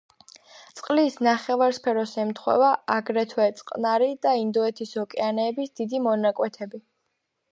[0.77, 6.83] წყლის ნახევარსფეროს ემთხვევა აგრეთვე წყნარი და ინდოეთის ოკეანეების დიდი მონაკვეთები.